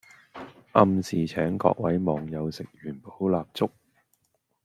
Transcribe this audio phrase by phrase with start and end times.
[0.71, 3.69] 暗示請各位網友食元寶蠟燭